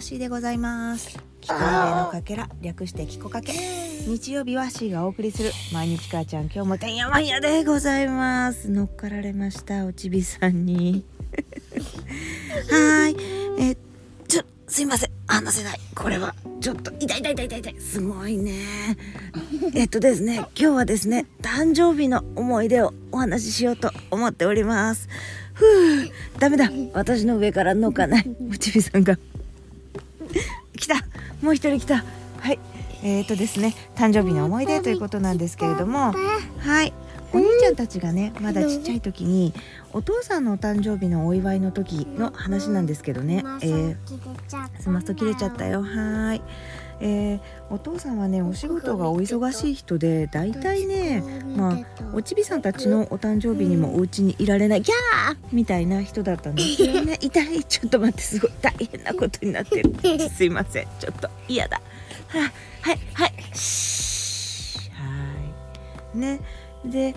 [0.00, 1.18] C でございます。
[1.40, 3.52] キコレのかけら略してキコかけ。
[4.06, 8.70] 日曜日は C がお送りする毎日母ちゃん今日もてんやわんやでございます。
[8.70, 11.04] 乗っかられましたおちびさんに。
[12.70, 13.16] はい。
[13.60, 13.76] え
[14.28, 15.10] ちょすいません。
[15.26, 15.80] 話せない。
[15.94, 16.34] これは。
[16.60, 17.76] ちょっと痛い痛い痛い痛い痛い。
[17.80, 18.52] すごいね。
[19.74, 25.08] えっとですね今日はですね誕生日の思い出をお話ししようと思っております。
[25.54, 26.70] ふうダメだ。
[26.92, 28.36] 私の上からのかない。
[28.52, 29.16] おちびさんが
[31.46, 32.04] もう一人来た。
[32.40, 32.58] はい。
[33.04, 36.12] えーとですね誕生日の思い出ということなんですけれども。
[36.58, 36.92] はい。
[37.32, 39.54] お兄ちゃんたちがねまだちっちゃい時に
[39.92, 43.96] お父さんのお誕生日のお祝いの時の話なんですけどね、えー、
[44.80, 45.82] スマスト切れちゃったよ。
[45.82, 46.42] はい
[47.00, 51.22] えー、お父さんはねお仕事がお忙しい人でだいたいね
[51.56, 51.78] まあ
[52.14, 55.36] おちびさんたちのお誕生日にもお家にいられないギャー！
[55.52, 56.82] みたいな人だったんです。
[56.84, 57.64] よね痛い。
[57.64, 59.92] ちょっと待ってすごい大変なことになってる。
[60.30, 60.86] すいません。
[60.98, 61.80] ちょっと嫌だ。
[62.28, 62.98] ははいはい。
[63.12, 63.26] は
[66.14, 66.18] い。
[66.18, 66.40] ね。
[66.84, 67.14] で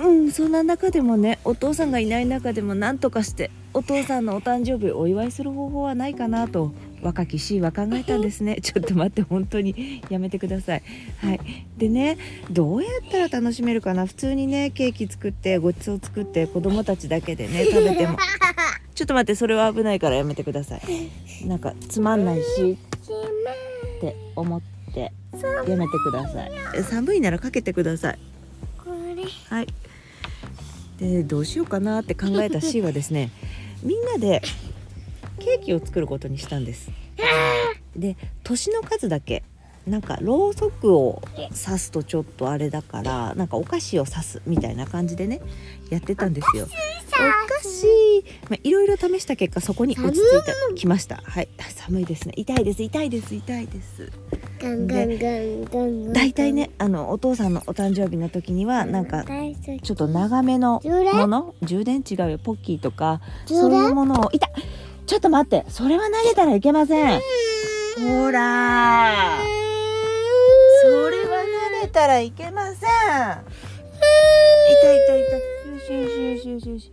[0.00, 6.72] うんそんな中でもねお父さんがいない中でも何とかしてお父さんのお誕生日をお祝いする方法はないかなと
[7.04, 8.56] 若き C は考えたんですね。
[8.64, 10.02] ちょっと待って本当に。
[10.08, 10.82] やめてください。
[11.18, 11.40] はい。
[11.76, 12.16] でね
[12.50, 14.06] どうやったら楽しめるかな。
[14.06, 18.16] 普通にねケーキ作ってごちそう作って子供たちだけでね食べても。
[18.94, 21.46] ちょっと待ってそれは危ないからやめてください。
[21.46, 22.78] なんかつまんないし
[23.98, 24.62] って思っ
[24.94, 25.12] て
[25.68, 26.52] やめてください。
[26.84, 28.18] 寒いならかけてください。
[29.50, 29.66] はい。
[30.98, 33.30] でどうしようかなって考えた C はですね
[33.82, 34.42] みんなで
[35.44, 36.90] ケーキを作ることにしたんです。
[37.96, 39.44] で年の数だけ
[39.86, 45.42] なんかろうそくを刺すとちょっとあれだからなんかお菓子を刺すみたいな感じでね
[45.90, 46.64] やってたんですよ。
[46.64, 47.86] お菓子
[48.48, 50.20] まあ、いろいろ試した結果そこに落ち着い
[50.72, 51.20] てきました。
[51.22, 51.48] はい。
[51.58, 52.32] 寒いですね。
[52.36, 52.82] 痛いです。
[52.82, 53.34] 痛いです。
[53.34, 54.10] 痛いです。
[56.12, 61.54] 大体ねあのお父さんのお誕生日の時にはなんかちょっと長めのもの？
[61.62, 64.48] 充電違うよポッキーとかそういうものをいた
[65.14, 65.64] ちょっと待って。
[65.70, 67.20] それは投げたらいけません。
[68.00, 69.38] ほら。
[70.82, 71.44] それは
[71.78, 72.78] 投げたらいけません。
[72.80, 72.84] 痛
[74.92, 75.40] い痛い痛い。
[75.70, 76.92] よしよしよしよしよし。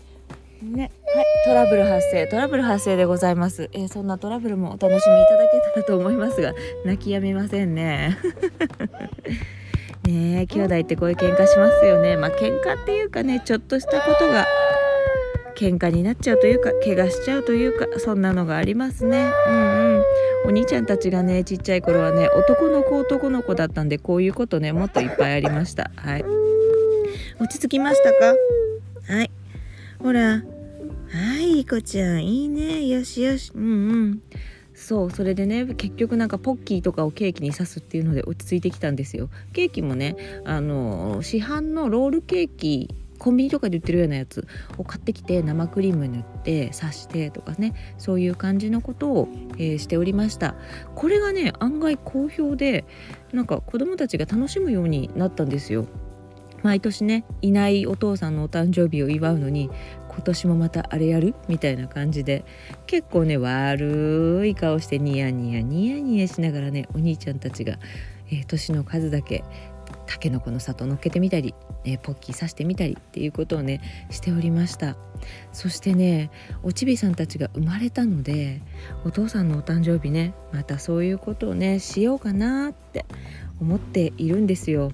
[0.61, 3.71] ね、はい、トラブル発生、トラブル発生でございます。
[3.73, 6.53] えー、そんなトラブルもお楽しみいただけたらと思いますが、
[6.85, 8.19] 泣きやみませんね。
[10.05, 12.17] ねえ、兄弟ってこういう喧嘩しますよね。
[12.17, 14.45] まあ、喧嘩っていうかね、ちょっとしたことが
[15.56, 19.29] 喧嘩になっちゃうというか、怪我しちゃうというか、そんなのがありますね。
[19.47, 20.03] うんうん。
[20.47, 25.91] お兄ちゃんたちがね、ちっちゃい頃はね、男の子男の子だったんで、こういうことね、もっといっぱいありました。
[25.95, 26.25] はい。
[27.39, 28.35] 落ち着きましたか？
[29.13, 29.31] はい。
[30.01, 30.44] ほらは
[31.39, 33.68] いいこちゃんいいねよしよしうんう
[34.06, 34.22] ん
[34.73, 42.89] そうそれでね結局なんかポッキーとかをケーキに刺すっていうので落ち着いてきたんですよケーキもねあの市販のロールケーキ
[43.21, 44.47] コンビニとかで売ってるようなやつ
[44.79, 49.27] を買ってきて生クリーム塗って刺してとかねそういう感じのことを、
[49.59, 50.55] えー、しておりました。
[50.95, 52.83] これがね案外好評で
[53.31, 55.85] なんか子供たちが楽しむようになったんですよ。
[56.63, 59.69] 毎年ねいないお父さんのお誕生日を祝うのに
[60.09, 61.35] 今年もまたあれやる？
[61.47, 62.43] みたいな感じで
[62.88, 67.77] 結構ね悪い顔してニヤニヤニヤニヤしながらねお兄ちゃんたちが、
[68.31, 69.43] えー、年の数だけ
[70.11, 71.55] たけのこの里乗っけてみたり、
[71.85, 74.97] えー、ポッキー刺してみたりっていうことをねしておりました。
[75.53, 76.31] そしてね
[76.63, 78.61] おちびさんたちが生まれたので
[79.05, 83.05] お父さんのお誕生日ねまたそういうことをねしようかなって
[83.61, 84.91] 思っているんですよ。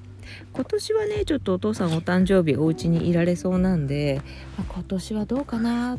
[0.53, 4.21] 今年はねちょっとお父さんお誕生日お家にいられそうなんで、
[4.57, 5.97] まあ、今年はどうかな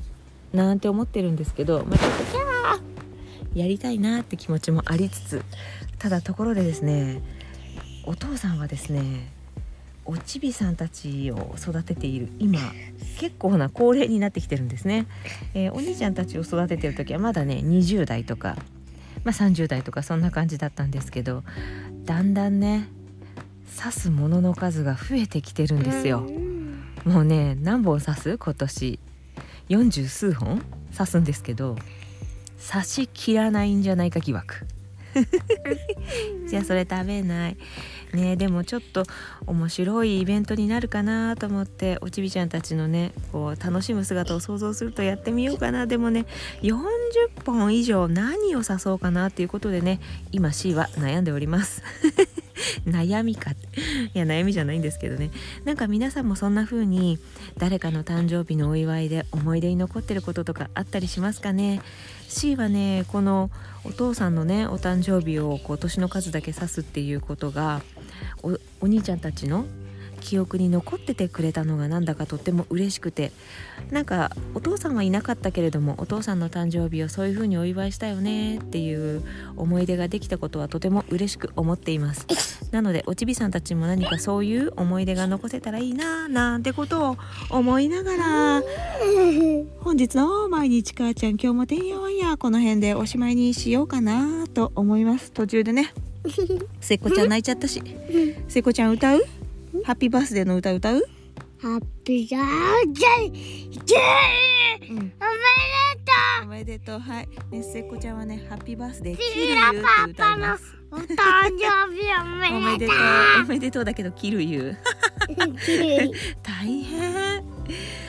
[0.52, 5.42] なんて思ってるんですけど、まあ、ちょっとキャーやりたいなって気持ちもありつつ
[5.98, 7.22] ただところでですね
[8.08, 9.28] お父さんはですね
[10.06, 12.58] おちびさんたちを育てている今
[13.20, 15.06] 結構な高齢になってきてるんですね、
[15.52, 18.56] えー、お兄ちゃんたちを育ててる時はまだね20代とか、
[19.24, 21.44] まあ、30代とかそんな感じだったんですけど
[22.06, 22.88] だんだんね
[23.78, 26.26] 刺すものの数が増えてきてるんですよ。
[27.04, 28.38] もうね何本刺す？
[28.38, 28.98] 今年。
[29.68, 30.62] 40数本
[30.96, 31.76] 刺すんですけど
[32.72, 34.66] 刺し切らないんじゃないか疑惑。
[36.48, 37.56] じゃあそれ食べない
[38.12, 39.04] ねでもちょっと
[39.46, 45.86] 面白いイベントになるかなと思っておちびちゃんたちのねこう楽しむ姿を想像するとやってみようかな。
[45.86, 46.26] でもね
[46.62, 50.00] 40本以上何を刺そうかなっていうことでね
[50.32, 51.82] 今 C は悩んでおります。
[52.86, 53.52] 悩みか。
[53.52, 53.54] い
[54.14, 55.30] や悩みじゃないんですけどね。
[55.64, 57.18] なんか皆さんもそんな風に
[57.56, 61.80] 誰かの誕生日のお祝いで思い出に残ってることとかあったりしますかね
[62.28, 63.50] ？C はねこの
[63.84, 67.82] お父さんのねお誕生日をこう年の数だけ指すっていうことが
[68.80, 69.66] お兄ちゃんたちの
[70.20, 73.32] 記憶に残っててくれたのがなんだかとっても嬉しくて。
[73.92, 79.22] なんかお父さんはいなかったけれどもお父さんの誕生日をそういう風にお祝いしたよねっていう
[79.56, 82.26] 思い出ができたことはとても嬉しく思っています。
[82.72, 87.16] なのでおちびさんたちも何かそういう思い出が残せたらいいななんてことを
[87.50, 88.62] 思いながら
[89.80, 95.32] 本日の毎日母ちゃん今日もてんやわんやこの辺でおしまいにしようかなと思います。
[95.32, 95.94] 途中でね。
[96.80, 97.80] せっこちゃん泣いちゃったし。
[98.48, 99.24] せっこちゃん歌う？
[99.84, 101.02] ハッピーバースデーの歌歌う？
[101.60, 102.46] ハッピーバー
[102.82, 104.94] スデージェー、う!
[104.94, 105.12] ん、
[106.42, 106.98] おめでとう。
[107.00, 107.28] はい。
[107.50, 109.58] ねせっこちゃんはねハッピーバースデーキルユー
[110.02, 111.04] って歌いますお誕
[111.58, 112.00] 生日
[112.54, 112.96] おめでとう。
[113.44, 116.12] おめでとうだけど キルユー。
[116.42, 117.44] 大変。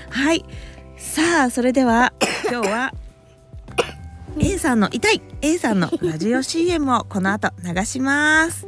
[0.09, 0.45] はい。
[0.97, 2.13] さあそれでは
[2.51, 2.93] 今日は
[4.39, 8.65] A さんの痛い A さんのラジオ CM をこの後流します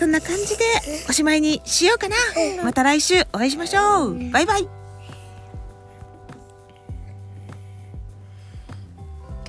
[0.00, 0.64] そんな感じで
[1.10, 2.16] おしまいにしようかな。
[2.64, 4.30] また来週お会いしましょう。
[4.30, 4.66] バイバイ。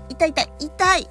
[0.10, 0.50] 痛い痛い。
[0.60, 1.08] 痛い。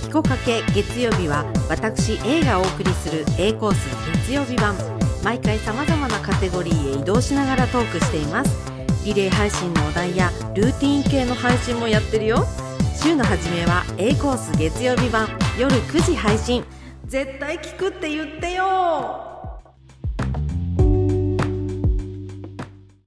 [0.00, 3.88] キコかけ月曜日は私 A がお送りする A コース
[4.28, 4.76] 月曜日版。
[5.24, 8.56] 毎回さまざまなカテゴリーへ移動しながらトークしています。
[9.04, 12.46] リレー配信のお題やルーティン系の配信もやってるよ。
[12.94, 15.28] 週の初めは A コース月曜日版。
[15.58, 16.64] 夜9時配信
[17.10, 19.29] 絶対聞くって言ってよ。